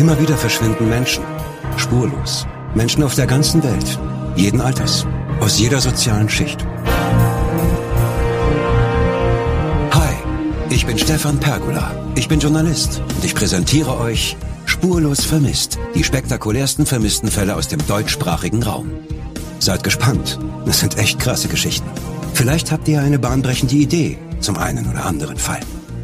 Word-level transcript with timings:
Immer 0.00 0.18
wieder 0.18 0.34
verschwinden 0.34 0.88
Menschen. 0.88 1.22
Spurlos. 1.76 2.46
Menschen 2.74 3.02
auf 3.02 3.16
der 3.16 3.26
ganzen 3.26 3.62
Welt. 3.62 3.98
Jeden 4.34 4.58
Alters. 4.58 5.06
Aus 5.40 5.58
jeder 5.58 5.78
sozialen 5.78 6.26
Schicht. 6.26 6.66
Hi, 9.90 10.14
ich 10.70 10.86
bin 10.86 10.96
Stefan 10.96 11.38
Pergola. 11.38 11.94
Ich 12.14 12.28
bin 12.28 12.40
Journalist 12.40 13.02
und 13.14 13.22
ich 13.26 13.34
präsentiere 13.34 14.00
euch 14.00 14.38
Spurlos 14.64 15.26
vermisst. 15.26 15.78
Die 15.94 16.02
spektakulärsten 16.02 16.86
vermissten 16.86 17.30
Fälle 17.30 17.54
aus 17.54 17.68
dem 17.68 17.86
deutschsprachigen 17.86 18.62
Raum. 18.62 18.90
Seid 19.58 19.84
gespannt. 19.84 20.38
Das 20.64 20.80
sind 20.80 20.96
echt 20.96 21.18
krasse 21.18 21.48
Geschichten. 21.48 21.90
Vielleicht 22.32 22.72
habt 22.72 22.88
ihr 22.88 23.02
eine 23.02 23.18
bahnbrechende 23.18 23.74
Idee 23.74 24.16
zum 24.40 24.56
einen 24.56 24.90
oder 24.90 25.04
anderen 25.04 25.36
Fall. 25.36 25.60